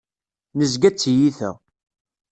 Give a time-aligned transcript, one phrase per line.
[0.57, 1.51] Nezga d tiyita.